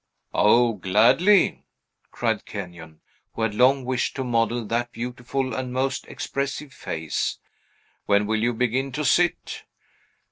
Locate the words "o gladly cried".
0.33-2.47